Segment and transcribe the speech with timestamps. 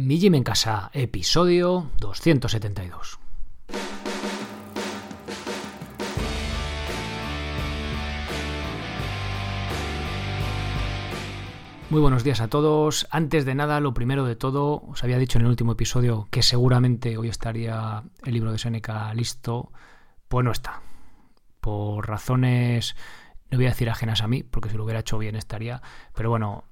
[0.00, 3.18] Mi Gym en Casa, episodio 272.
[11.90, 13.08] Muy buenos días a todos.
[13.10, 16.44] Antes de nada, lo primero de todo, os había dicho en el último episodio que
[16.44, 19.72] seguramente hoy estaría el libro de Seneca listo.
[20.28, 20.80] Pues no está.
[21.60, 22.94] Por razones,
[23.50, 25.82] no voy a decir ajenas a mí, porque si lo hubiera hecho bien estaría.
[26.14, 26.64] Pero bueno,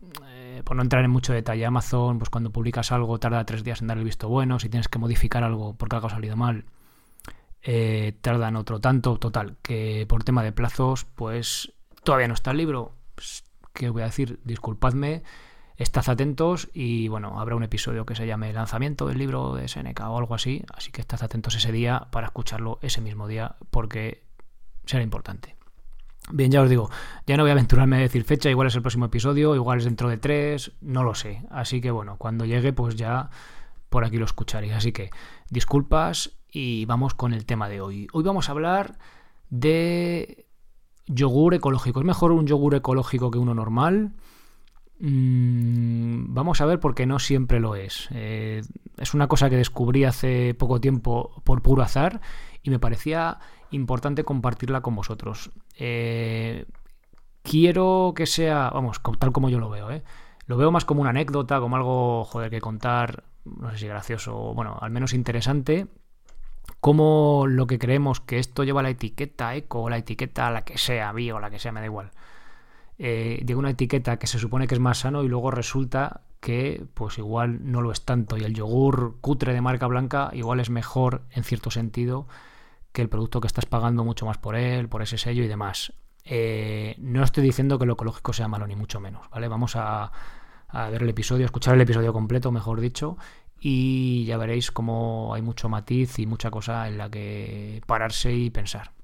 [0.64, 3.89] por no entrar en mucho detalle, Amazon, pues cuando publicas algo tarda tres días en
[3.89, 4.59] dar el visto bueno.
[4.59, 6.64] Si tienes que modificar algo porque algo ha salido mal,
[7.62, 9.18] eh, tardan otro tanto.
[9.18, 11.72] Total, que por tema de plazos, pues
[12.04, 12.95] todavía no está el libro.
[13.14, 15.22] Pues, que voy a decir, disculpadme,
[15.76, 20.09] estad atentos y bueno, habrá un episodio que se llame Lanzamiento del libro de Seneca
[20.11, 24.25] o algo así, así que estad atentos ese día para escucharlo ese mismo día porque
[24.86, 25.56] será importante.
[26.32, 26.90] Bien, ya os digo,
[27.26, 29.84] ya no voy a aventurarme a decir fecha, igual es el próximo episodio, igual es
[29.84, 31.44] dentro de tres, no lo sé.
[31.50, 33.30] Así que bueno, cuando llegue, pues ya
[33.89, 34.72] por aquí lo escucharéis.
[34.72, 35.11] Así que
[35.50, 38.09] disculpas y vamos con el tema de hoy.
[38.12, 38.98] Hoy vamos a hablar
[39.51, 40.47] de
[41.06, 42.01] yogur ecológico.
[42.01, 44.12] ¿Es mejor un yogur ecológico que uno normal?
[44.98, 48.08] Mm, vamos a ver porque no siempre lo es.
[48.12, 48.62] Eh,
[48.97, 52.20] es una cosa que descubrí hace poco tiempo por puro azar
[52.62, 53.39] y me parecía
[53.70, 55.50] importante compartirla con vosotros.
[55.78, 56.67] Eh,
[57.42, 60.03] quiero que sea, vamos, tal como yo lo veo, ¿eh?
[60.47, 64.36] Lo veo más como una anécdota, como algo, joder, que contar, no sé si gracioso,
[64.36, 65.89] o bueno, al menos interesante,
[66.81, 70.78] como lo que creemos que esto lleva la etiqueta eco o la etiqueta la que
[70.78, 72.11] sea, bio, la que sea, me da igual.
[72.98, 76.86] Eh, llega una etiqueta que se supone que es más sano y luego resulta que
[76.95, 80.70] pues igual no lo es tanto y el yogur cutre de marca blanca igual es
[80.70, 82.27] mejor en cierto sentido
[82.97, 85.92] que el producto que estás pagando mucho más por él, por ese sello y demás.
[86.25, 89.48] Eh, no estoy diciendo que lo ecológico sea malo, ni mucho menos, ¿vale?
[89.48, 90.11] Vamos a,
[90.69, 93.19] a ver el episodio, escuchar el episodio completo, mejor dicho,
[93.61, 98.48] y ya veréis cómo hay mucho matiz y mucha cosa en la que pararse y
[98.48, 98.95] pensar.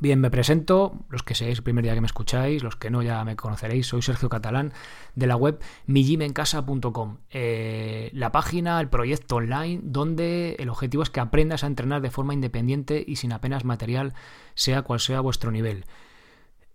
[0.00, 3.02] Bien, me presento, los que seáis el primer día que me escucháis, los que no
[3.02, 4.72] ya me conoceréis, soy Sergio Catalán
[5.14, 11.20] de la web mijimencasa.com, eh, la página, el proyecto online donde el objetivo es que
[11.20, 14.14] aprendas a entrenar de forma independiente y sin apenas material,
[14.54, 15.84] sea cual sea vuestro nivel.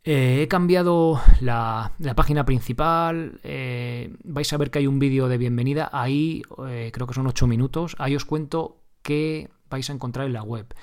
[0.03, 5.37] Eh, he cambiado la, página principal, eh, vais a ver que hay un vídeo de
[5.37, 6.43] bienvenida, ahí
[6.93, 10.73] creo que son 8 minutos, ahí os cuento qué vais a encontrar en la web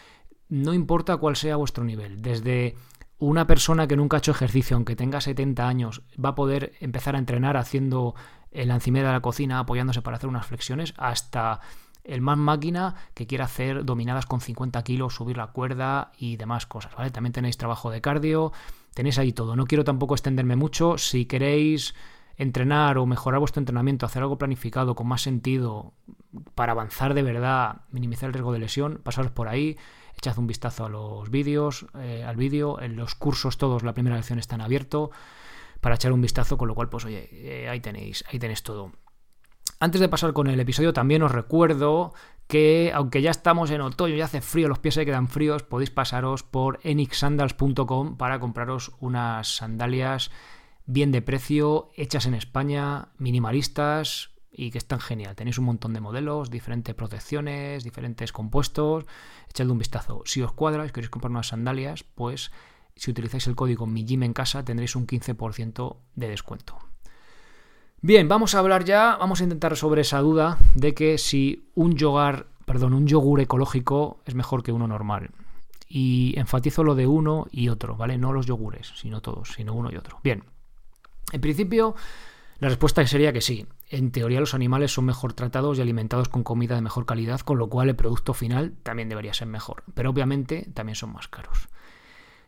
[0.49, 2.77] no importa cuál sea vuestro nivel, desde
[3.19, 7.15] una persona que nunca ha hecho ejercicio, aunque tenga 70 años, va a poder empezar
[7.17, 8.15] a entrenar haciendo
[8.53, 11.61] la encimera de la cocina, apoyándose para hacer unas flexiones, hasta
[12.05, 16.67] el más máquina que quiera hacer dominadas con 50 kilos, subir la cuerda y demás
[16.67, 17.11] cosas, ¿vale?
[17.11, 18.53] También tenéis trabajo de cardio,
[18.93, 19.57] tenéis ahí todo.
[19.57, 20.99] No quiero tampoco extenderme mucho.
[20.99, 21.95] Si queréis
[22.37, 25.95] entrenar o mejorar vuestro entrenamiento, hacer algo planificado con más sentido
[26.55, 29.77] para avanzar de verdad, minimizar el riesgo de lesión, pasaros por ahí
[30.17, 34.17] echad un vistazo a los vídeos, eh, al vídeo, en los cursos todos, la primera
[34.17, 35.11] lección está en abierto
[35.81, 38.93] para echar un vistazo, con lo cual, pues oye, eh, ahí tenéis, ahí tenéis todo.
[39.81, 42.15] Antes de pasar con el episodio, también os recuerdo
[42.47, 45.91] que, aunque ya estamos en otoño y hace frío, los pies se quedan fríos, podéis
[45.91, 50.31] pasaros por enixsandals.com para compraros unas sandalias
[50.87, 55.35] bien de precio, hechas en España, minimalistas, y que están genial.
[55.35, 59.05] Tenéis un montón de modelos, diferentes protecciones, diferentes compuestos.
[59.51, 60.23] Echadle un vistazo.
[60.25, 62.53] Si os cuadra y queréis comprar unas sandalias, pues
[62.97, 66.79] si utilizáis el código Mi en casa tendréis un 15% de descuento.
[68.01, 71.97] Bien, vamos a hablar ya, vamos a intentar sobre esa duda de que si un
[71.97, 75.31] yogar, perdón, un yogur ecológico es mejor que uno normal.
[75.89, 78.19] Y enfatizo lo de uno y otro, ¿vale?
[78.19, 80.21] No los yogures, sino todos, sino uno y otro.
[80.23, 80.45] Bien.
[81.33, 81.95] En principio,
[82.59, 83.67] la respuesta sería que sí.
[83.89, 87.59] En teoría los animales son mejor tratados y alimentados con comida de mejor calidad, con
[87.59, 89.85] lo cual el producto final también debería ser mejor.
[89.95, 91.69] Pero obviamente también son más caros.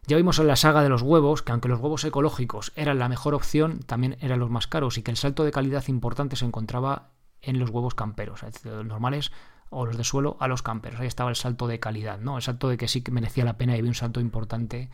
[0.07, 3.09] Ya vimos en la saga de los huevos que aunque los huevos ecológicos eran la
[3.09, 6.45] mejor opción, también eran los más caros y que el salto de calidad importante se
[6.45, 7.11] encontraba
[7.43, 9.32] en los huevos camperos, es decir, los normales
[9.69, 11.00] o los de suelo a los camperos.
[11.00, 12.37] Ahí estaba el salto de calidad, ¿no?
[12.37, 14.91] El salto de que sí que merecía la pena y había un salto importante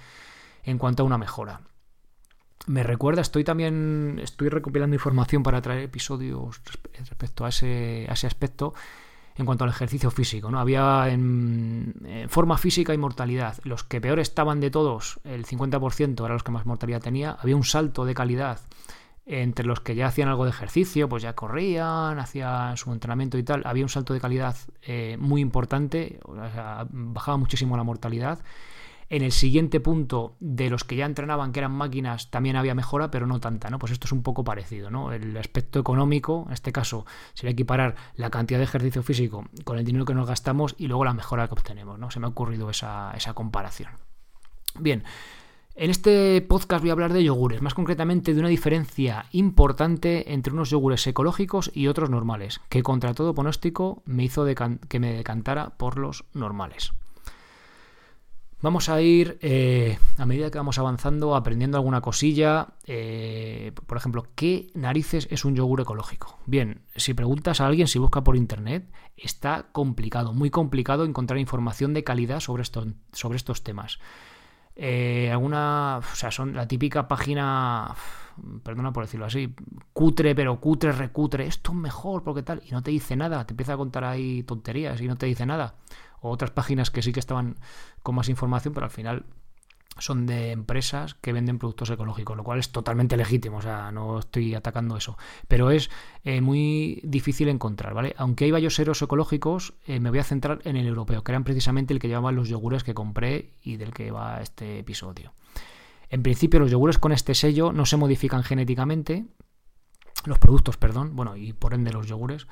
[0.65, 1.61] en cuanto a una mejora
[2.67, 6.61] me recuerda, estoy también, estoy recopilando información para traer episodios
[7.09, 8.75] respecto a ese, ese aspecto
[9.37, 10.51] en cuanto al ejercicio físico.
[10.51, 10.61] ¿no?
[10.61, 11.95] Había en,
[12.29, 13.59] forma física y mortalidad.
[13.65, 17.37] Los que peor estaban de todos, el 50% eran los que más mortalidad tenía.
[17.41, 18.61] Había un salto de calidad
[19.25, 23.43] entre los que ya hacían algo de ejercicio, pues ya corrían, hacían su entrenamiento y
[23.45, 23.63] tal.
[23.65, 26.21] Había un salto de calidad eh, muy importante,
[26.91, 28.41] bajaba muchísimo la mortalidad
[29.13, 33.11] En el siguiente punto, de los que ya entrenaban, que eran máquinas, también había mejora,
[33.11, 33.79] pero no tanta, ¿no?
[33.79, 35.13] Pues esto es un poco parecido, ¿no?
[35.13, 37.05] El aspecto económico, en este caso,
[37.35, 41.05] sería equiparar la cantidad de ejercicio físico con el dinero que nos gastamos y luego
[41.05, 42.11] la mejora que obtenemos, ¿no?
[42.11, 43.91] Se me ha ocurrido esa, esa comparación.
[44.79, 45.05] Bien,
[45.75, 50.55] en este podcast voy a hablar de yogures, más concretamente de una diferencia importante entre
[50.55, 54.47] unos yogures ecológicos y otros normales, que contra todo pronóstico me hizo
[54.89, 56.95] que me decantara por los normales.
[58.63, 62.69] Vamos a ir, eh, a medida que vamos avanzando, aprendiendo alguna cosilla.
[62.87, 66.39] Eh, por ejemplo, ¿qué narices es un yogur ecológico?
[66.47, 71.93] Bien, si preguntas a alguien, si busca por internet, está complicado, muy complicado encontrar información
[71.93, 73.99] de calidad sobre, sobre estos temas.
[74.77, 77.97] Eh, alguna, o sea, son la típica página,
[78.63, 79.53] perdona por decirlo así,
[79.93, 83.55] cutre, pero cutre, recutre, esto es mejor, porque tal, y no te dice nada, te
[83.55, 85.75] empieza a contar ahí tonterías y no te dice nada
[86.23, 87.57] o otras páginas que sí que estaban
[88.03, 89.27] con más información, pero al final
[89.99, 94.19] son de empresas que venden productos ecológicos, lo cual es totalmente legítimo, o sea, no
[94.19, 95.91] estoy atacando eso, pero es
[96.25, 98.15] eh, muy difícil encontrar, ¿vale?
[98.17, 101.45] Aunque hay varios seros ecológicos, eh, me voy a centrar en el europeo, que eran
[101.45, 105.35] precisamente el que llevaban los yogures que compré y del que va este episodio.
[106.09, 109.27] En principio, los yogures con este sello no se modifican genéticamente,
[110.25, 112.47] los productos, perdón, bueno, y por ende los yogures,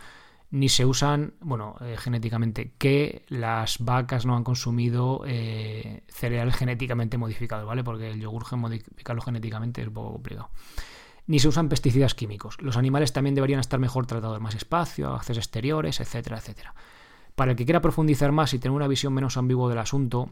[0.50, 7.18] ni se usan, bueno, eh, genéticamente, que las vacas no han consumido eh, cereal genéticamente
[7.18, 7.84] modificado, ¿vale?
[7.84, 10.50] Porque el yogur modificarlo genéticamente es un poco complicado.
[11.26, 12.60] Ni se usan pesticidas químicos.
[12.60, 16.74] Los animales también deberían estar mejor tratados, más espacio, accesos exteriores, etcétera, etcétera.
[17.36, 20.30] Para el que quiera profundizar más y tener una visión menos ambigua del asunto,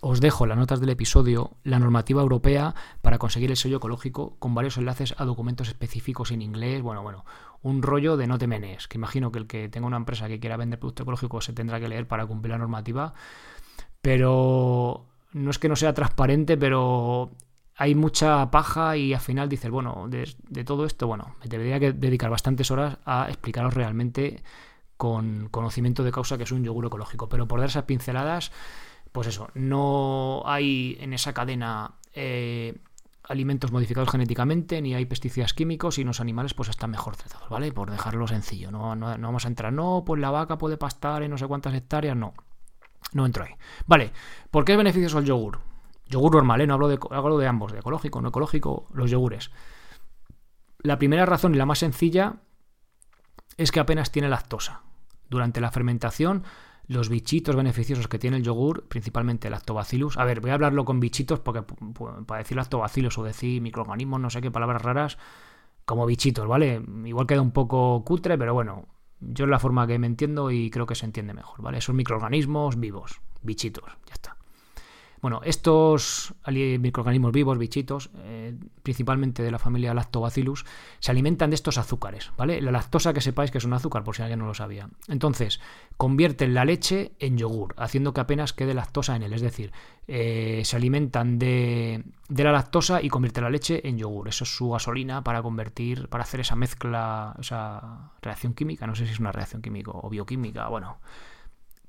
[0.00, 4.54] os dejo las notas del episodio la normativa europea para conseguir el sello ecológico con
[4.54, 6.82] varios enlaces a documentos específicos en inglés.
[6.82, 7.24] Bueno, bueno,
[7.62, 10.40] un rollo de no te menes, que imagino que el que tenga una empresa que
[10.40, 13.12] quiera vender producto ecológico se tendrá que leer para cumplir la normativa,
[14.00, 17.30] pero no es que no sea transparente, pero
[17.76, 22.30] hay mucha paja y al final dices, bueno, de, todo esto, bueno, me debería dedicar
[22.30, 24.42] bastantes horas a explicaros realmente
[24.96, 28.52] con conocimiento de causa que es un yogur ecológico, pero por dar esas pinceladas,
[29.12, 32.78] pues eso, no hay en esa cadena eh,
[33.24, 37.72] alimentos modificados genéticamente, ni hay pesticidas químicos y los animales pues están mejor tratados, ¿vale?
[37.72, 41.30] Por dejarlo sencillo, no, no, vamos a entrar, no, pues la vaca puede pastar en
[41.30, 42.34] no sé cuántas hectáreas, no,
[43.12, 43.52] no entro ahí.
[43.86, 44.12] Vale,
[44.50, 45.60] ¿por qué es beneficioso el yogur?
[46.06, 46.66] Yogur normal, ¿eh?
[46.66, 49.50] No hablo de, hablo de ambos, de ecológico, no ecológico, los yogures.
[50.82, 52.36] La primera razón y la más sencilla
[53.56, 54.82] es que apenas tiene lactosa.
[55.28, 56.42] Durante la fermentación
[56.90, 60.18] los bichitos beneficiosos que tiene el yogur, principalmente el lactobacillus.
[60.18, 61.62] A ver, voy a hablarlo con bichitos porque
[62.26, 65.16] para decir lactobacillus o decir microorganismos, no sé qué palabras raras,
[65.84, 66.82] como bichitos, ¿vale?
[67.04, 68.88] Igual queda un poco cutre, pero bueno,
[69.20, 71.80] yo es la forma que me entiendo y creo que se entiende mejor, ¿vale?
[71.80, 74.36] Son microorganismos vivos, bichitos, ya está.
[75.20, 80.64] Bueno, estos microorganismos vivos, bichitos, eh, principalmente de la familia Lactobacillus,
[80.98, 82.62] se alimentan de estos azúcares, ¿vale?
[82.62, 84.88] La lactosa que sepáis que es un azúcar, por si alguien no lo sabía.
[85.08, 85.60] Entonces,
[85.98, 89.34] convierten la leche en yogur, haciendo que apenas quede lactosa en él.
[89.34, 89.72] Es decir,
[90.08, 94.28] eh, se alimentan de, de, la lactosa y convierten la leche en yogur.
[94.28, 98.86] Eso es su gasolina para convertir, para hacer esa mezcla, esa reacción química.
[98.86, 100.96] No sé si es una reacción química o bioquímica, bueno,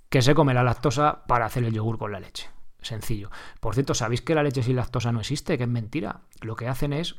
[0.09, 2.49] que se come la lactosa para hacer el yogur con la leche
[2.81, 3.29] sencillo.
[3.59, 5.57] Por cierto, ¿sabéis que la leche sin lactosa no existe?
[5.57, 6.21] Que es mentira.
[6.41, 7.15] Lo que hacen es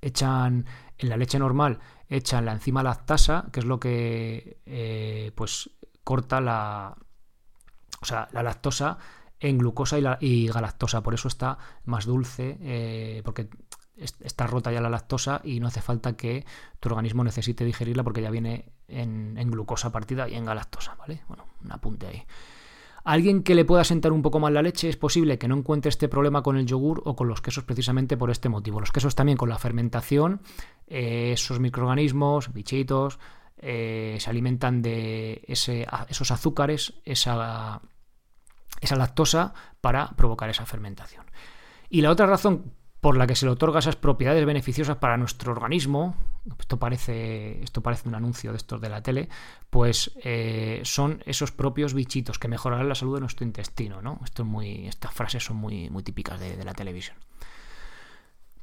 [0.00, 0.66] echan
[0.98, 5.70] en la leche normal echan la enzima lactasa, que es lo que eh, pues
[6.04, 6.96] corta la
[8.00, 8.98] o sea, la lactosa
[9.40, 11.02] en glucosa y, galactosa.
[11.02, 13.48] Por eso está más dulce, eh, porque
[13.96, 16.46] está rota ya la lactosa y no hace falta que
[16.80, 21.22] tu organismo necesite digerirla porque ya viene en, en glucosa partida y en galactosa, ¿vale?
[21.28, 22.24] Bueno, un apunte ahí.
[23.08, 25.88] Alguien que le pueda sentar un poco mal la leche es posible que no encuentre
[25.88, 28.80] este problema con el yogur o con los quesos precisamente por este motivo.
[28.80, 30.42] Los quesos también con la fermentación,
[30.86, 33.18] eh, esos microorganismos, bichitos,
[33.56, 37.80] eh, se alimentan de esos azúcares, esa,
[38.82, 41.24] esa lactosa para provocar esa fermentación.
[41.88, 45.52] Y la otra razón por la que se le otorga esas propiedades beneficiosas para nuestro
[45.52, 46.16] organismo,
[46.58, 49.28] esto parece, esto parece un anuncio de estos de la tele,
[49.70, 54.18] pues eh, son esos propios bichitos que mejorarán la salud de nuestro intestino, ¿no?
[54.24, 57.16] Esto es muy, estas frases son muy, muy típicas de, de la televisión.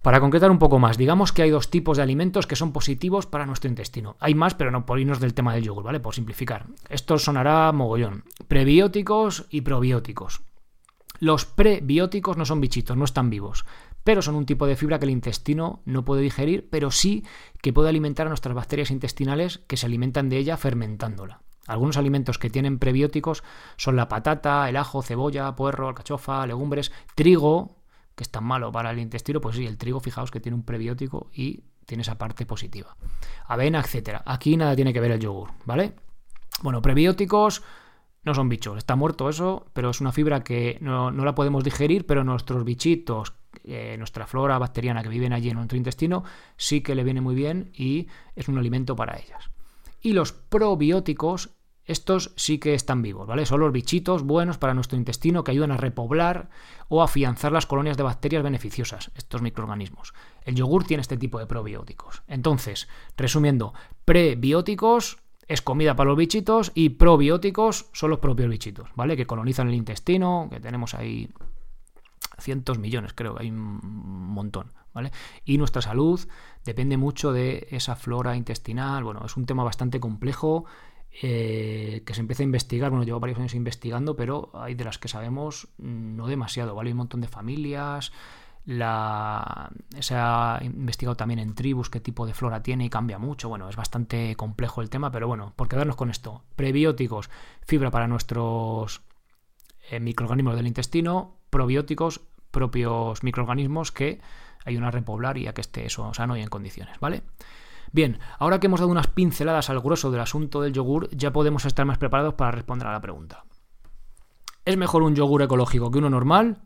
[0.01, 3.25] Para concretar un poco más, digamos que hay dos tipos de alimentos que son positivos
[3.25, 4.17] para nuestro intestino.
[4.19, 5.99] Hay más, pero no por irnos del tema del yogur, ¿vale?
[5.99, 6.67] Por simplificar.
[6.89, 8.23] Esto sonará mogollón.
[8.47, 10.41] Prebióticos y probióticos.
[11.19, 13.65] Los prebióticos no son bichitos, no están vivos
[14.05, 17.25] pero son un tipo de fibra que el intestino no puede digerir, pero sí
[17.61, 21.41] que puede alimentar a nuestras bacterias intestinales que se alimentan de ella fermentándola.
[21.65, 23.43] Algunos alimentos que tienen prebióticos
[23.77, 27.77] son la patata, el ajo, cebolla, puerro, alcachofa, legumbres, trigo,
[28.15, 30.63] que es tan malo para el intestino, pues sí, el trigo, fijaos que tiene un
[30.63, 32.95] prebiótico y tiene esa parte positiva.
[33.47, 34.21] Avena, etcétera.
[34.27, 35.95] Aquí nada tiene que ver el yogur, ¿vale?
[36.61, 37.63] Bueno, prebióticos
[38.25, 42.07] no son bichos, está muerto eso, pero es una fibra que no, la podemos digerir,
[42.07, 43.33] pero nuestros bichitos,
[43.63, 46.23] eh, nuestra flora bacteriana que viven allí en nuestro intestino,
[46.57, 49.49] sí que le viene muy bien y es un alimento para ellas.
[50.01, 51.51] Y los probióticos,
[51.85, 53.45] estos sí que están vivos, ¿vale?
[53.45, 56.49] Son los bichitos buenos para nuestro intestino que ayudan a repoblar
[56.87, 60.13] o afianzar las colonias de bacterias beneficiosas, estos microorganismos.
[60.43, 62.23] El yogur tiene este tipo de probióticos.
[62.27, 63.73] Entonces, resumiendo,
[64.05, 69.15] prebióticos es comida para los bichitos y probióticos son los propios bichitos, ¿vale?
[69.15, 71.29] Que colonizan el intestino, que tenemos ahí
[72.37, 75.11] cientos millones, creo hay un montón, ¿vale?
[75.43, 76.19] Y nuestra salud
[76.63, 80.65] depende mucho de esa flora intestinal, bueno, es un tema bastante complejo
[81.21, 84.97] eh, que se empieza a investigar, bueno, llevo varios años investigando, pero hay de las
[84.97, 86.89] que sabemos no demasiado, ¿vale?
[86.89, 88.11] Hay un montón de familias,
[88.65, 93.47] la, se ha investigado también en tribus qué tipo de flora tiene y cambia mucho.
[93.47, 96.43] Bueno, es bastante complejo el tema, pero bueno, por quedarnos con esto.
[96.55, 97.29] Prebióticos,
[97.61, 99.03] fibra para nuestros
[99.89, 102.19] eh, microorganismos del intestino, probióticos,
[102.51, 104.19] propios microorganismos que
[104.65, 107.21] ayudan a repoblar y a que esté eso sano y en condiciones, ¿vale?
[107.93, 111.63] Bien, ahora que hemos dado unas pinceladas al grueso del asunto del yogur, ya podemos
[111.63, 113.45] estar más preparados para responder a la pregunta.
[114.65, 116.57] ¿Es mejor un yogur ecológico que uno normal?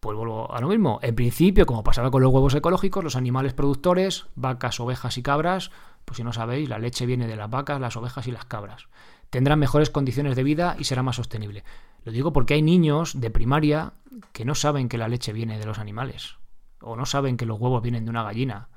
[0.00, 0.98] Pues vuelvo a lo mismo.
[1.02, 5.70] En principio, como pasaba con los huevos ecológicos, los animales productores, vacas, ovejas y cabras,
[6.04, 8.88] pues si no sabéis, la leche viene de las vacas, las ovejas y las cabras.
[9.30, 11.64] Tendrán mejores condiciones de vida y será más sostenible.
[12.04, 13.92] Lo digo porque hay niños de primaria
[14.32, 16.36] que no saben que la leche viene de los animales,
[16.80, 18.68] o no saben que los huevos vienen de una gallina.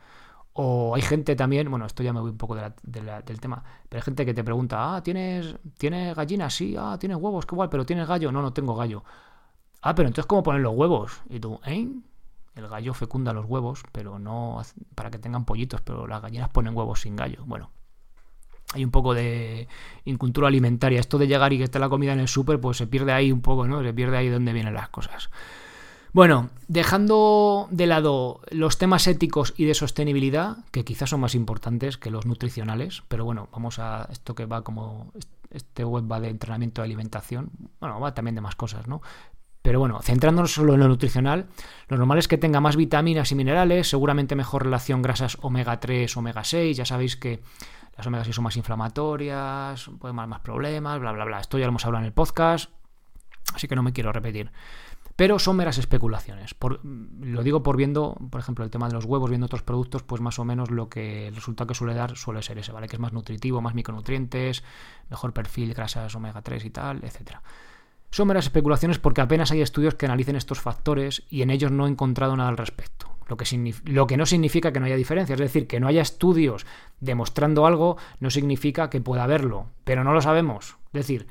[0.56, 4.04] O hay gente también, bueno, esto ya me voy un poco del tema, pero hay
[4.04, 6.50] gente que te pregunta, ah, ¿tienes, ¿tienes gallina?
[6.52, 8.32] Sí, ah, tienes huevos, qué guay, pero ¿tienes gallo?
[8.32, 9.04] No, no tengo gallo.
[9.82, 11.22] Ah, pero entonces, ¿cómo ponen los huevos?
[11.30, 11.88] Y tú, ¿eh?
[12.56, 14.62] El gallo fecunda los huevos, pero no
[14.94, 17.44] para que tengan pollitos, pero las gallinas ponen huevos sin gallo.
[17.46, 17.72] Bueno,
[18.74, 19.68] hay un poco de
[20.06, 21.00] incultura alimentaria.
[21.00, 23.32] Esto de llegar y que esté la comida en el súper, pues se pierde ahí
[23.32, 23.82] un poco, ¿no?
[23.84, 25.30] Se pierde ahí donde vienen las cosas.
[26.14, 31.98] Bueno, dejando de lado los temas éticos y de sostenibilidad, que quizás son más importantes
[31.98, 35.12] que los nutricionales, pero bueno, vamos a esto que va como
[35.50, 37.50] este web va de entrenamiento de alimentación,
[37.80, 39.02] bueno, va también de más cosas, ¿no?
[39.64, 41.48] Pero bueno, centrándonos solo en lo nutricional,
[41.88, 46.16] lo normal es que tenga más vitaminas y minerales, seguramente mejor relación grasas omega 3,
[46.18, 47.42] omega 6, ya sabéis que
[47.96, 51.40] las omega 6 son más inflamatorias, pueden dar más problemas, bla, bla, bla.
[51.40, 52.72] Esto ya lo hemos hablado en el podcast,
[53.54, 54.52] así que no me quiero repetir.
[55.16, 56.56] Pero son meras especulaciones.
[56.82, 60.22] lo digo por viendo, por ejemplo, el tema de los huevos, viendo otros productos, pues
[60.22, 62.88] más o menos lo que el resultado que suele dar suele ser ese, ¿vale?
[62.88, 64.64] Que es más nutritivo, más micronutrientes,
[65.12, 67.44] mejor perfil, grasas omega 3 y tal, etcétera.
[68.10, 71.86] Son meras especulaciones porque apenas hay estudios que analicen estos factores y en ellos no
[71.86, 72.93] he encontrado nada al respecto.
[73.28, 75.34] Lo que, lo que, no significa que no haya diferencia.
[75.34, 76.66] Es decir, que no haya estudios
[77.00, 80.78] demostrando algo no significa que pueda haberlo, pero no lo sabemos.
[80.88, 81.28] Es decir,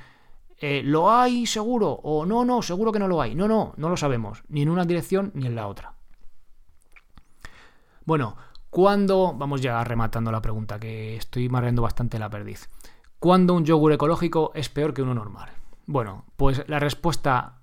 [0.58, 1.90] eh, ¿lo hay seguro?
[1.90, 3.34] O no, no, seguro que no lo hay.
[3.34, 5.94] No, no, no lo sabemos, ni en una dirección ni en la otra.
[8.04, 8.36] Bueno,
[8.70, 9.34] ¿cuándo?
[9.36, 12.68] Vamos ya rematando la pregunta, que estoy mareando bastante la perdiz.
[13.18, 15.50] ¿Cuándo un yogur ecológico es peor que uno normal?
[15.86, 17.60] Bueno, pues la respuesta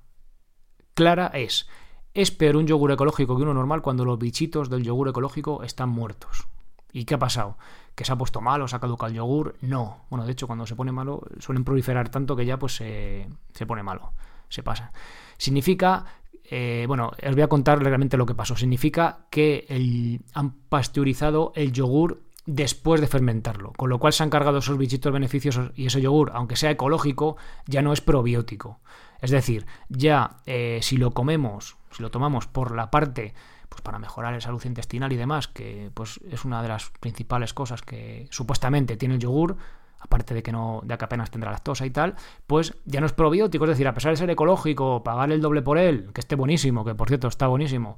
[0.93, 1.67] clara es,
[2.13, 5.89] es peor un yogur ecológico que uno normal cuando los bichitos del yogur ecológico están
[5.89, 6.47] muertos.
[6.91, 7.57] ¿Y qué ha pasado?
[7.95, 8.67] ¿Que se ha puesto malo?
[8.67, 9.55] ¿Se ha caducado el yogur?
[9.61, 10.05] No.
[10.09, 13.27] Bueno, de hecho, cuando se pone malo, suelen proliferar tanto que ya pues se,
[13.67, 14.13] pone malo.
[14.47, 14.91] Se pasa.
[15.37, 16.05] Significa
[16.51, 18.55] eh, bueno, os voy a contar realmente lo que pasó.
[18.55, 24.57] Significa que han pasteurizado el yogur después de fermentarlo, con lo cual se han cargado
[24.57, 27.37] esos bichitos beneficiosos y ese yogur, aunque sea ecológico,
[27.67, 28.79] ya no es probiótico.
[29.21, 33.33] Es decir, ya eh, si lo comemos, si lo tomamos por la parte,
[33.67, 37.53] pues para mejorar la salud intestinal y demás, que pues es una de las principales
[37.53, 39.57] cosas que supuestamente tiene el yogur,
[39.99, 42.15] aparte de que no, de que apenas tendrá lactosa y tal,
[42.47, 45.61] pues ya no es probiótico, es decir, a pesar de ser ecológico, pagar el doble
[45.61, 47.97] por él, que esté buenísimo, que por cierto está buenísimo,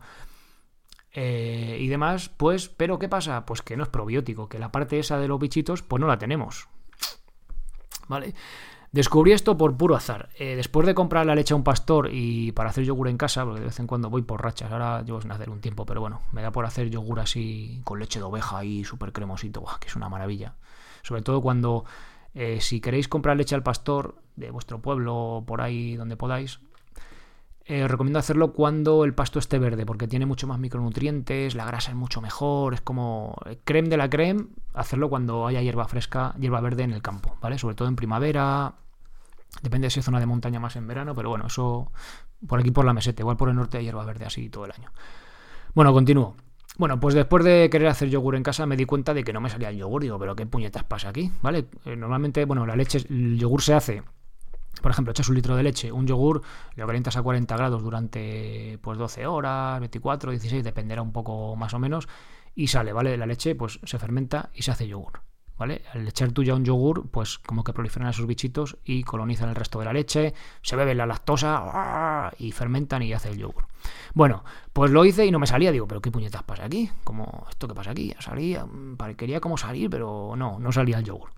[1.14, 3.46] eh, y demás, pues, pero ¿qué pasa?
[3.46, 6.18] Pues que no es probiótico, que la parte esa de los bichitos, pues no la
[6.18, 6.68] tenemos.
[8.08, 8.34] ¿Vale?
[8.92, 10.30] Descubrí esto por puro azar.
[10.38, 13.46] Eh, después de comprar la leche a un pastor y para hacer yogur en casa,
[13.46, 16.02] porque de vez en cuando voy por rachas, ahora llevo sin hacer un tiempo, pero
[16.02, 19.88] bueno, me da por hacer yogur así con leche de oveja y súper cremosito, que
[19.88, 20.56] es una maravilla.
[21.04, 21.86] Sobre todo cuando,
[22.34, 26.60] eh, si queréis comprar leche al pastor de vuestro pueblo por ahí donde podáis,
[27.72, 31.64] eh, os recomiendo hacerlo cuando el pasto esté verde, porque tiene mucho más micronutrientes, la
[31.64, 36.36] grasa es mucho mejor, es como creme de la creme, hacerlo cuando haya hierba fresca,
[36.38, 37.58] hierba verde en el campo, ¿vale?
[37.58, 38.74] Sobre todo en primavera,
[39.62, 41.94] depende de si es zona de montaña más en verano, pero bueno, eso
[42.46, 44.74] por aquí por la meseta, igual por el norte hay hierba verde así todo el
[44.74, 44.92] año.
[45.74, 46.36] Bueno, continúo.
[46.78, 49.40] Bueno, pues después de querer hacer yogur en casa me di cuenta de que no
[49.40, 50.02] me salía el yogur.
[50.02, 51.68] Digo, pero qué puñetas pasa aquí, ¿vale?
[51.86, 54.04] Eh, normalmente, bueno, la leche, el yogur se hace,
[54.82, 56.42] por ejemplo, echas un litro de leche, un yogur,
[56.76, 61.74] lo calientas a 40 grados durante pues 12 horas, 24, 16, dependerá un poco más
[61.74, 62.08] o menos,
[62.56, 63.18] y sale, ¿vale?
[63.18, 65.22] La leche pues se fermenta y se hace yogur.
[65.62, 65.84] ¿vale?
[65.94, 69.54] Al echar tú ya un yogur, pues como que proliferan esos bichitos y colonizan el
[69.54, 70.34] resto de la leche,
[70.64, 73.68] se beben la lactosa y fermentan y hace el yogur.
[74.16, 77.46] Bueno, pues lo hice y no me salía, digo, pero qué puñetas pasa aquí, como
[77.48, 81.30] esto que pasa aquí, salía, mm, quería como salir, pero no, no salía el yogur.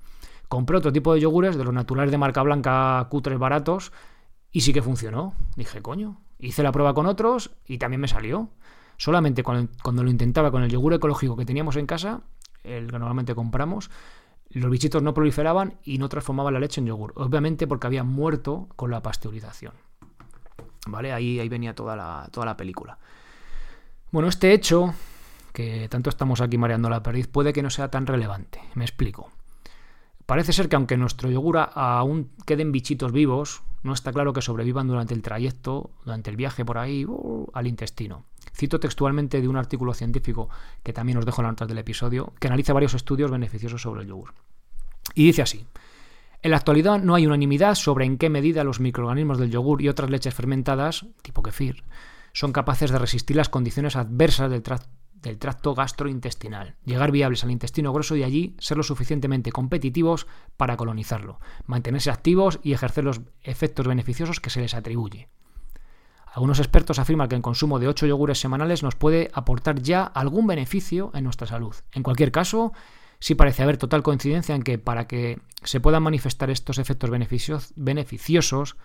[0.53, 3.91] Compré otro tipo de yogures de los naturales de marca blanca, cutres baratos,
[4.51, 5.33] y sí que funcionó.
[5.55, 8.51] Dije, coño, hice la prueba con otros y también me salió.
[8.97, 12.21] Solamente cuando, lo intentaba con el yogur ecológico que teníamos en casa,
[12.63, 13.89] el que normalmente compramos,
[14.51, 17.13] los bichitos no proliferaban y no transformaban la leche en yogur.
[17.15, 19.73] Obviamente porque había muerto con la pasteurización.
[20.85, 21.13] ¿Vale?
[21.13, 22.99] Ahí, ahí venía toda la, toda la película.
[24.11, 24.93] Bueno, este hecho,
[25.51, 28.61] que tanto estamos aquí mareando la perdiz, puede que no sea tan relevante.
[28.75, 29.31] Me explico.
[30.33, 34.87] Parece ser que aunque nuestro yogur aún queden bichitos vivos, no está claro que sobrevivan
[34.87, 38.25] durante el trayecto, durante el viaje por ahí uh, al intestino.
[38.51, 40.49] Cito textualmente de un artículo científico
[40.81, 44.01] que también os dejo en la nota del episodio, que analiza varios estudios beneficiosos sobre
[44.01, 44.33] el yogur.
[45.13, 45.67] Y dice así.
[46.41, 49.89] En la actualidad no hay unanimidad sobre en qué medida los microorganismos del yogur y
[49.89, 51.83] otras leches fermentadas, tipo kefir,
[52.31, 54.63] son capaces de resistir las condiciones adversas del,
[55.23, 60.27] del tracto gastrointestinal, llegar viables al intestino grueso y allí ser lo suficientemente competitivos
[60.57, 65.29] para colonizarlo, mantenerse activos y ejercer los efectos beneficiosos que se les atribuye.
[66.33, 70.47] Algunos expertos afirman que el consumo de 8 yogures semanales nos puede aportar ya algún
[70.47, 71.75] beneficio en nuestra salud.
[71.91, 72.73] En cualquier caso,
[73.19, 78.75] sí parece haber total coincidencia en que para que se puedan manifestar estos efectos beneficiosos,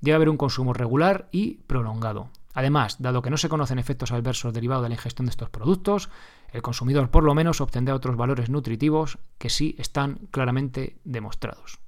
[0.00, 2.30] debe haber un consumo regular y prolongado.
[2.54, 6.08] Además, dado que no se conocen efectos adversos derivados de la ingestión de estos productos,
[6.52, 11.78] el consumidor por lo menos obtendrá otros valores nutritivos que sí están claramente demostrados.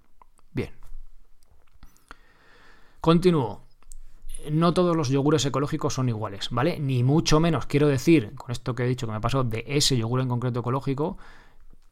[0.52, 0.70] Bien.
[3.00, 3.62] Continúo
[4.50, 6.78] no todos los yogures ecológicos son iguales, ¿vale?
[6.80, 9.96] Ni mucho menos quiero decir, con esto que he dicho que me pasó de ese
[9.96, 11.18] yogur en concreto ecológico,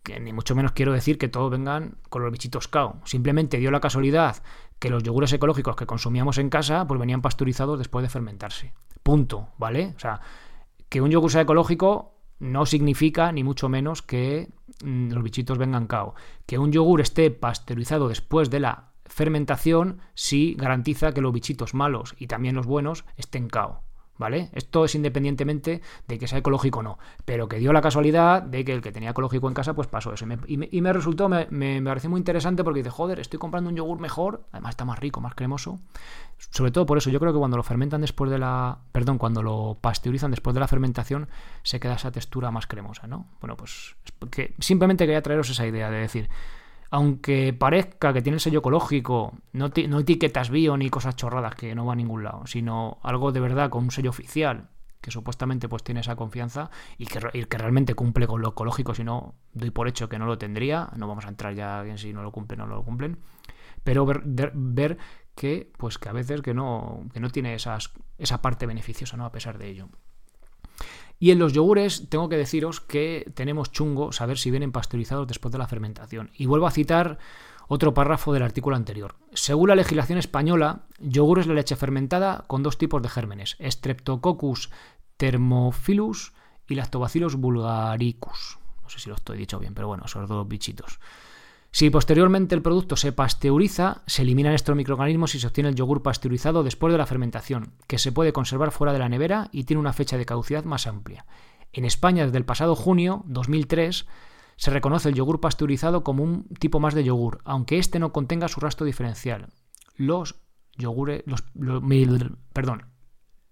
[0.03, 3.01] que ni mucho menos quiero decir que todos vengan con los bichitos cao.
[3.05, 4.43] Simplemente dio la casualidad
[4.79, 8.73] que los yogures ecológicos que consumíamos en casa pues venían pasteurizados después de fermentarse.
[9.03, 9.95] Punto, ¿vale?
[9.97, 10.21] O sea,
[10.89, 14.51] que un yogur sea ecológico no significa ni mucho menos que
[14.85, 16.15] mm, los bichitos vengan cao.
[16.47, 22.15] Que un yogur esté pasteurizado después de la fermentación sí garantiza que los bichitos malos
[22.19, 23.83] y también los buenos estén cao.
[24.19, 24.51] ¿Vale?
[24.53, 26.99] Esto es independientemente de que sea ecológico o no.
[27.25, 30.13] Pero que dio la casualidad de que el que tenía ecológico en casa, pues pasó
[30.13, 30.27] eso.
[30.47, 34.01] Y me, resultó, me, me, pareció muy interesante porque dice, joder, estoy comprando un yogur
[34.01, 35.79] mejor, además está más rico, más cremoso.
[36.51, 38.79] Sobre todo por eso, yo creo que cuando lo fermentan después de la.
[38.93, 41.29] Perdón, cuando lo pasteurizan después de la fermentación,
[41.63, 43.27] se queda esa textura más cremosa, ¿no?
[43.41, 43.97] Bueno, pues
[44.31, 46.29] que simplemente quería traeros esa idea de decir,
[46.91, 51.75] aunque parezca que tiene el sello ecológico, no, no etiquetas bio ni cosas chorradas que
[51.75, 54.71] no va a ningún lado, sino algo de verdad con un sello oficial
[55.01, 57.21] que supuestamente pues tiene esa confianza y que,
[57.59, 61.07] realmente cumple con lo ecológico, si no doy por hecho que no lo tendría, no
[61.07, 63.19] vamos a entrar ya en si no lo cumplen o no lo cumplen,
[63.85, 64.99] pero ver, ver
[65.35, 69.25] que pues que a veces que no, que no tiene esas, esa parte beneficiosa, ¿no?
[69.25, 69.89] A pesar de ello.
[71.19, 75.53] Y en los yogures tengo que deciros que tenemos chungo saber si vienen pasteurizados después
[75.53, 76.31] de la fermentación.
[76.35, 77.19] Y vuelvo a citar
[77.67, 79.17] otro párrafo del artículo anterior.
[79.35, 84.71] Según la legislación española, yogur es la leche fermentada con dos tipos de gérmenes, Streptococcus
[85.17, 86.33] thermophilus
[86.67, 88.59] y Lactobacillus bulgaricus.
[88.83, 90.99] No sé si lo estoy dicho bien, pero bueno, esos dos bichitos.
[91.71, 96.03] Si posteriormente el producto se pasteuriza, se eliminan estos microorganismos y se obtiene el yogur
[96.03, 99.81] pasteurizado después de la fermentación, que se puede conservar fuera de la nevera y tiene
[99.81, 101.27] una fecha de caducidad más amplia.
[101.73, 104.07] En España, desde el pasado junio 2003,
[104.57, 108.49] se reconoce el yogur pasteurizado como un tipo más de yogur, aunque este no contenga
[108.49, 109.49] su rastro diferencial.
[109.95, 110.37] Los
[110.77, 111.45] yogures, los,
[112.53, 112.87] perdón,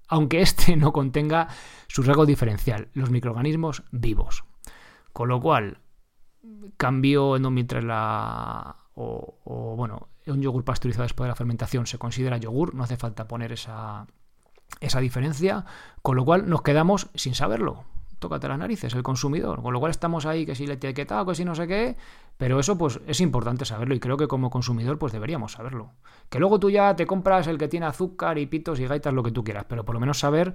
[0.08, 1.48] aunque este no contenga
[1.88, 4.44] su rasgo diferencial, los microorganismos vivos.
[5.12, 5.78] Con lo cual,
[6.76, 8.76] cambió en 2003 la...
[8.94, 13.28] O, bueno, un yogur pasteurizado después de la fermentación se considera yogur, no hace falta
[13.28, 14.06] poner esa,
[14.80, 15.66] esa diferencia,
[16.00, 17.84] con lo cual nos quedamos sin saberlo.
[18.18, 19.62] Tócate las narices, el consumidor.
[19.62, 21.96] Con lo cual estamos ahí, que si le etiquetado, que si no sé qué,
[22.38, 25.92] Pero eso pues es importante saberlo y creo que como consumidor pues deberíamos saberlo.
[26.30, 29.22] Que luego tú ya te compras el que tiene azúcar y pitos y gaitas lo
[29.22, 30.54] que tú quieras, pero por lo menos saber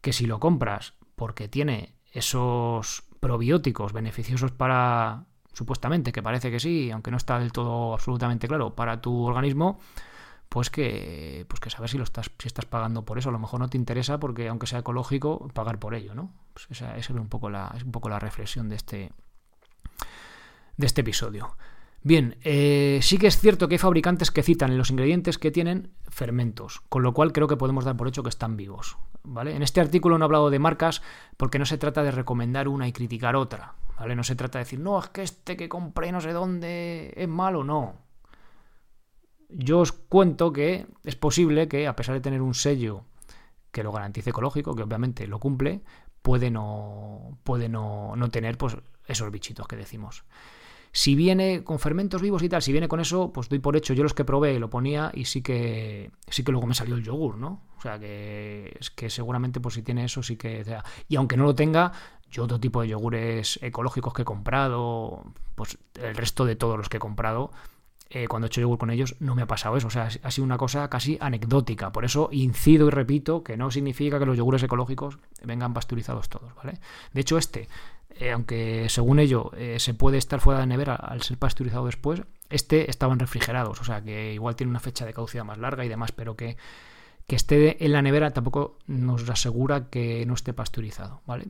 [0.00, 6.90] que si lo compras porque tiene esos probióticos beneficiosos para supuestamente, que parece que sí,
[6.90, 9.80] aunque no está del todo absolutamente claro, para tu organismo,
[10.50, 13.30] pues que, pues que sabes si lo estás, si estás pagando por eso.
[13.30, 16.34] A lo mejor no te interesa porque, aunque sea ecológico, pagar por ello, ¿no?
[16.52, 19.10] Pues esa, es un poco la, es un poco la reflexión de este,
[20.76, 21.56] de este episodio.
[22.06, 25.50] Bien, eh, sí que es cierto que hay fabricantes que citan en los ingredientes que
[25.50, 28.98] tienen fermentos, con lo cual creo que podemos dar por hecho que están vivos.
[29.22, 29.56] ¿vale?
[29.56, 31.00] En este artículo no he hablado de marcas
[31.38, 33.72] porque no se trata de recomendar una y criticar otra.
[33.98, 34.14] ¿vale?
[34.14, 37.26] No se trata de decir, no, es que este que compré no sé dónde es
[37.26, 37.94] malo, no.
[39.48, 43.04] Yo os cuento que es posible que, a pesar de tener un sello
[43.72, 45.80] que lo garantice ecológico, que obviamente lo cumple,
[46.20, 50.24] puede no, puede no, no tener pues, esos bichitos que decimos.
[50.96, 53.94] Si viene con fermentos vivos y tal, si viene con eso, pues doy por hecho.
[53.94, 57.02] Yo los que probé lo ponía y sí que sí que luego me salió el
[57.02, 57.62] yogur, ¿no?
[57.76, 60.64] O sea que es que seguramente pues si tiene eso sí que
[61.08, 61.90] y aunque no lo tenga,
[62.30, 65.24] yo otro tipo de yogures ecológicos que he comprado,
[65.56, 67.50] pues el resto de todos los que he comprado
[68.14, 69.88] eh, cuando he hecho yogur con ellos no me ha pasado eso.
[69.88, 71.90] O sea, ha sido una cosa casi anecdótica.
[71.90, 76.54] Por eso incido y repito que no significa que los yogures ecológicos vengan pasteurizados todos,
[76.54, 76.78] ¿vale?
[77.12, 77.68] De hecho, este
[78.20, 82.22] eh, aunque según ello eh, se puede estar fuera de nevera al ser pasteurizado después,
[82.50, 85.88] este estaban refrigerados, o sea que igual tiene una fecha de caducidad más larga y
[85.88, 86.56] demás, pero que,
[87.26, 91.46] que esté en la nevera tampoco nos asegura que no esté pasteurizado, ¿vale?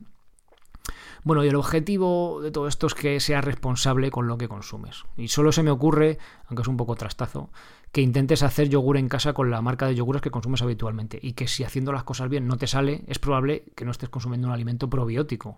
[1.23, 5.03] Bueno, y el objetivo de todo esto es que seas responsable con lo que consumes.
[5.17, 7.49] Y solo se me ocurre, aunque es un poco trastazo,
[7.91, 11.19] que intentes hacer yogur en casa con la marca de yogures que consumes habitualmente.
[11.21, 14.09] Y que si haciendo las cosas bien no te sale, es probable que no estés
[14.09, 15.57] consumiendo un alimento probiótico.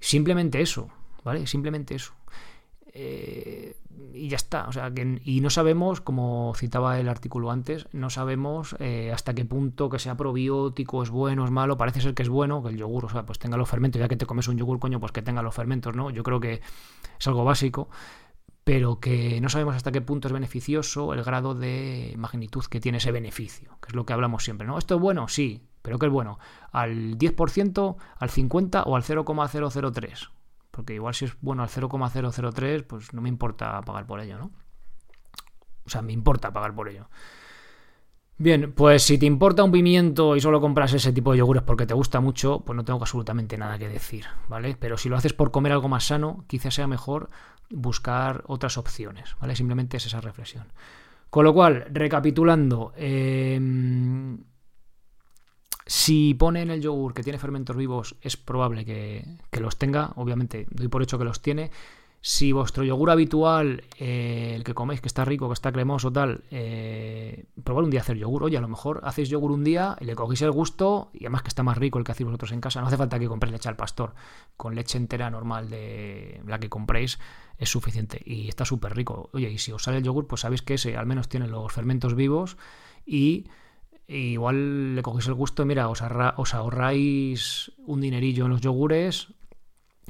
[0.00, 0.88] Simplemente eso,
[1.24, 1.46] ¿vale?
[1.46, 2.14] Simplemente eso.
[2.92, 3.76] Eh,
[4.18, 4.66] y ya está.
[4.68, 9.34] O sea, que, y no sabemos, como citaba el artículo antes, no sabemos eh, hasta
[9.34, 11.76] qué punto que sea probiótico es bueno, es malo.
[11.76, 14.08] Parece ser que es bueno, que el yogur, o sea, pues tenga los fermentos, ya
[14.08, 16.10] que te comes un yogur, coño, pues que tenga los fermentos, ¿no?
[16.10, 16.60] Yo creo que
[17.18, 17.88] es algo básico,
[18.64, 22.98] pero que no sabemos hasta qué punto es beneficioso el grado de magnitud que tiene
[22.98, 24.76] ese beneficio, que es lo que hablamos siempre, ¿no?
[24.78, 25.28] ¿Esto es bueno?
[25.28, 26.38] Sí, pero que es bueno,
[26.70, 30.28] al 10%, al 50% o al 0,003.
[30.78, 34.52] Porque igual si es bueno al 0,003, pues no me importa pagar por ello, ¿no?
[35.84, 37.08] O sea, me importa pagar por ello.
[38.36, 41.84] Bien, pues si te importa un pimiento y solo compras ese tipo de yogures porque
[41.84, 44.76] te gusta mucho, pues no tengo absolutamente nada que decir, ¿vale?
[44.78, 47.28] Pero si lo haces por comer algo más sano, quizás sea mejor
[47.70, 49.56] buscar otras opciones, ¿vale?
[49.56, 50.72] Simplemente es esa reflexión.
[51.28, 53.58] Con lo cual, recapitulando, eh,
[55.88, 59.24] si pone en el yogur que tiene fermentos vivos, es probable que,
[59.58, 60.12] los tenga.
[60.16, 61.70] Obviamente, doy por hecho que los tiene.
[62.20, 66.44] Si vuestro yogur habitual, eh, el que coméis, que está rico, que está cremoso, tal,
[66.50, 68.44] eh, probar un día hacer yogur.
[68.44, 71.40] Oye, a lo mejor hacéis yogur un día y le cogéis el gusto, y además
[71.40, 72.82] que está más rico el que hacéis vosotros en casa.
[72.82, 74.14] No hace falta que compréis leche al pastor.
[74.58, 77.18] Con leche entera normal de la que compréis
[77.56, 78.20] es suficiente.
[78.26, 79.30] Y está súper rico.
[79.32, 81.72] Oye, y si os sale el yogur, pues sabéis que ese al menos tiene los
[81.72, 82.58] fermentos vivos
[83.06, 83.46] y
[84.08, 86.02] igual le cogéis el gusto, mira, os,
[86.36, 89.34] os, ahorráis un dinerillo en los yogures,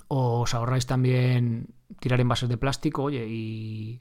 [0.07, 4.01] os ahorráis también tirar envases de plástico, oye, y,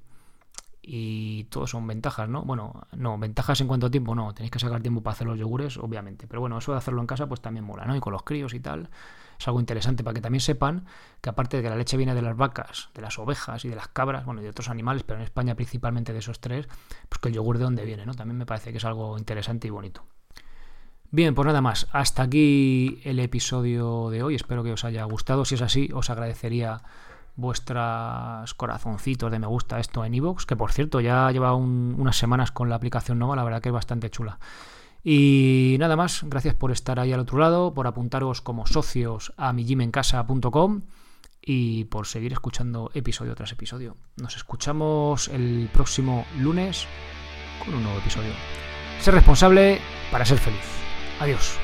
[0.90, 2.44] y todo son ventajas, ¿no?
[2.44, 5.38] Bueno, no, ventajas en cuanto a tiempo, no, tenéis que sacar tiempo para hacer los
[5.38, 7.96] yogures, obviamente, pero bueno, eso de hacerlo en casa pues también mola, ¿no?
[7.96, 8.90] Y con los críos y tal
[9.38, 10.86] es algo interesante para que también sepan
[11.22, 13.76] que aparte de que la leche viene de las vacas, de las ovejas y de
[13.76, 16.68] las cabras, bueno, y de otros animales, pero en España principalmente de esos tres,
[17.10, 18.14] pues que el yogur de dónde viene, ¿no?
[18.14, 20.06] También me parece que es algo interesante y bonito.
[21.10, 25.46] Bien, pues nada más, hasta aquí el episodio de hoy, espero que os haya gustado,
[25.46, 26.82] si es así, os agradecería
[27.38, 32.52] vuestros corazoncitos de me gusta esto en iVoox, que por cierto ya lleva unas semanas
[32.52, 34.40] con la aplicación nueva, la verdad que es bastante chula.
[35.04, 39.54] Y nada más, gracias por estar ahí al otro lado, por apuntaros como socios a
[39.54, 40.82] mijimencasa.com
[41.42, 43.96] y por seguir escuchando episodio tras episodio.
[44.18, 46.86] Nos escuchamos el próximo lunes
[47.64, 48.32] con un nuevo episodio.
[49.00, 49.80] Ser responsable
[50.12, 50.66] para ser feliz.
[51.22, 51.58] Adiós.